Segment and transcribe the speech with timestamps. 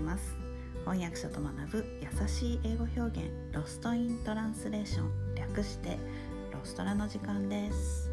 [0.00, 0.36] ます。
[0.84, 5.98] 翻訳者と学ぶ優しい英語表現 Lost in Translation 略して
[6.52, 8.10] ロストラの時間です。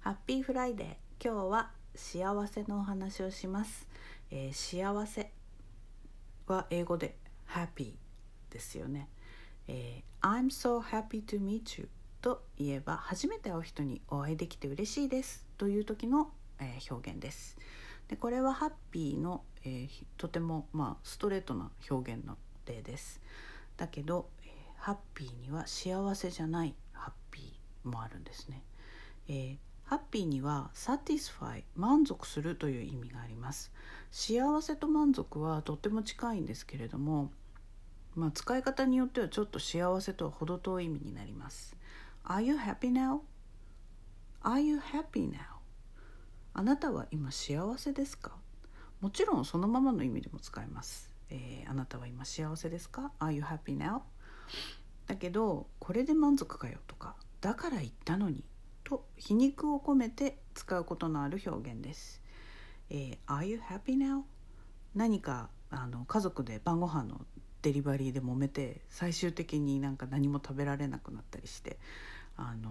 [0.00, 0.88] Happy Friday。
[1.22, 3.86] 今日は幸せのお話をします、
[4.30, 5.30] えー幸せ
[6.46, 7.16] は英語で
[7.48, 7.92] happy
[8.48, 9.08] ですよね、
[9.68, 11.88] えー I'm so happy to meet you
[12.20, 15.46] と言えば初めて会う人にお会いできて嬉しいです。
[15.56, 17.56] という時の、え表現です
[18.08, 23.20] でこれはハッピーの、えーとても、まあ、ストレートな表現の例です
[23.76, 24.50] だけど、えー
[24.82, 28.62] ハッピーには幸せじゃないハッピーもあるんですね、
[29.28, 33.72] えーハッピーには satisfy 満足するという意味があります
[34.12, 37.32] 幸せと満足はとっても近いんですけれども
[38.16, 41.76] まあ、使い方によってはちょっと幸せとは程遠い意味になります。
[42.24, 43.20] Are you happy now?
[44.42, 45.49] Are you happy now?
[46.52, 48.32] あなたは今幸せですか？
[49.00, 51.10] もちろんそのままの意味でも使えます。
[51.30, 54.00] えーあなたは今幸せですか ?Are you happy now?
[55.06, 58.44] だけどこれで満足かよとかだから言ったのに
[58.84, 62.20] と皮肉を込めて使うことのある表現です。
[62.90, 64.22] えー Are you happy now?
[64.94, 67.20] 何かあの家族で晩ご飯の
[67.62, 71.78] デリバリーで揉めて最終的になんか何も食べられなくなったりして
[72.36, 72.70] あの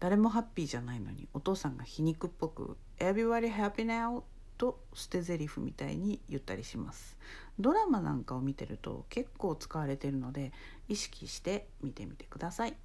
[0.00, 4.22] 誰もハッピーじゃないのにお父さんが皮肉っぽく「Everybody happy now?」
[4.58, 7.16] と捨て台詞みたいに言ったりします
[7.58, 10.52] ドラマなんかを見てると結構使われてるので
[10.88, 12.76] 意識して見てみてください、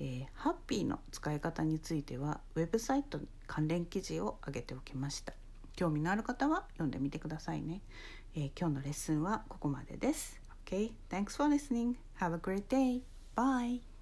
[0.00, 5.34] えーハッピーの使い方についてはウェブサイトに関連記事を上げておきました
[5.76, 7.82] 興味のある方は読んでみてくださいね、
[8.34, 11.96] えー今日のレッスンはここまでです Okay, thanks for listening.
[12.20, 13.02] Have a great day.
[13.36, 13.93] Bye.